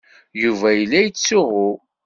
Yuba 0.43 0.69
yella 0.77 0.99
yettsuɣu. 1.01 1.69